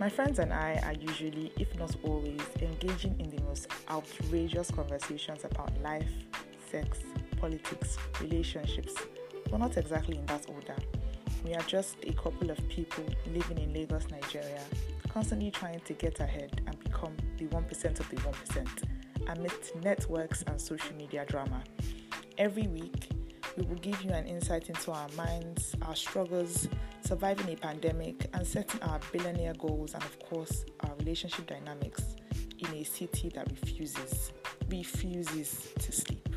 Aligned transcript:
My 0.00 0.08
friends 0.08 0.38
and 0.38 0.52
I 0.52 0.80
are 0.84 0.92
usually, 0.92 1.52
if 1.58 1.76
not 1.76 1.96
always, 2.04 2.40
engaging 2.62 3.18
in 3.18 3.30
the 3.30 3.42
most 3.42 3.66
outrageous 3.90 4.70
conversations 4.70 5.44
about 5.44 5.76
life, 5.82 6.12
sex, 6.70 7.00
politics, 7.40 7.98
relationships, 8.20 8.94
but 9.50 9.58
not 9.58 9.76
exactly 9.76 10.18
in 10.18 10.24
that 10.26 10.46
order. 10.48 10.76
We 11.44 11.54
are 11.54 11.62
just 11.62 11.96
a 12.04 12.12
couple 12.12 12.48
of 12.48 12.68
people 12.68 13.04
living 13.34 13.58
in 13.58 13.74
Lagos, 13.74 14.06
Nigeria, 14.08 14.62
constantly 15.08 15.50
trying 15.50 15.80
to 15.80 15.92
get 15.94 16.20
ahead 16.20 16.62
and 16.64 16.78
become 16.78 17.16
the 17.36 17.46
1% 17.46 17.98
of 17.98 18.08
the 18.08 18.16
1% 18.18 19.36
amidst 19.36 19.74
networks 19.82 20.44
and 20.46 20.60
social 20.60 20.94
media 20.94 21.24
drama. 21.24 21.60
Every 22.38 22.68
week, 22.68 23.08
we 23.58 23.66
will 23.66 23.76
give 23.76 24.00
you 24.02 24.10
an 24.10 24.24
insight 24.26 24.68
into 24.68 24.92
our 24.92 25.08
minds, 25.16 25.74
our 25.82 25.96
struggles, 25.96 26.68
surviving 27.04 27.52
a 27.52 27.56
pandemic, 27.56 28.28
and 28.32 28.46
setting 28.46 28.80
our 28.82 29.00
billionaire 29.12 29.54
goals, 29.54 29.94
and 29.94 30.02
of 30.04 30.18
course, 30.20 30.64
our 30.80 30.94
relationship 30.96 31.46
dynamics 31.46 32.02
in 32.58 32.72
a 32.74 32.84
city 32.84 33.28
that 33.30 33.50
refuses, 33.50 34.32
refuses 34.70 35.68
to 35.78 35.90
sleep. 35.90 36.27